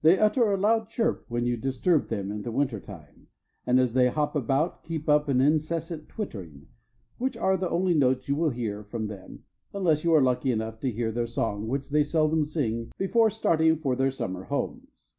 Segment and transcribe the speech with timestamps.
[0.00, 3.26] They utter a loud chirp when you disturb them in the winter time,
[3.66, 6.68] and as they hop about keep up an incessant twittering,
[7.18, 9.44] which are the only notes you will hear from them,
[9.74, 13.76] unless you are lucky enough to hear their song which they seldom sing before starting
[13.76, 15.12] for their summer homes.